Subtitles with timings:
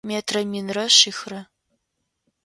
[0.09, 1.39] Метрэ минрэ шъихрэ.